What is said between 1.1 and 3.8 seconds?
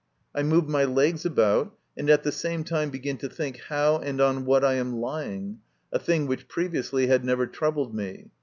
about, and at the same time begin to think